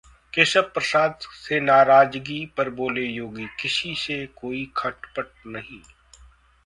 केशव 0.33 0.61
प्रसाद 0.73 1.17
से 1.41 1.59
नाराजगी 1.59 2.45
पर 2.57 2.69
बोले 2.79 3.03
योगी- 3.03 3.47
किसी 3.59 3.93
से 3.97 4.25
कोई 4.35 4.65
खटपट 4.77 5.31
नहीं 5.47 5.81